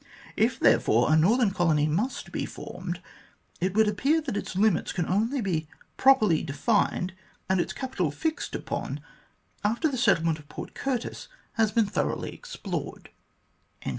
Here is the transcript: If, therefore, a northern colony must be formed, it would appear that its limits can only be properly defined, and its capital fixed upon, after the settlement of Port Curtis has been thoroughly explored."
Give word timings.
If, 0.35 0.59
therefore, 0.59 1.13
a 1.13 1.15
northern 1.15 1.51
colony 1.51 1.85
must 1.85 2.31
be 2.31 2.47
formed, 2.47 3.03
it 3.59 3.75
would 3.75 3.87
appear 3.87 4.19
that 4.21 4.35
its 4.35 4.55
limits 4.55 4.91
can 4.93 5.05
only 5.05 5.41
be 5.41 5.67
properly 5.95 6.41
defined, 6.41 7.13
and 7.47 7.61
its 7.61 7.71
capital 7.71 8.09
fixed 8.09 8.55
upon, 8.55 9.01
after 9.63 9.87
the 9.87 9.99
settlement 9.99 10.39
of 10.39 10.49
Port 10.49 10.73
Curtis 10.73 11.27
has 11.53 11.71
been 11.71 11.85
thoroughly 11.85 12.33
explored." 12.33 13.09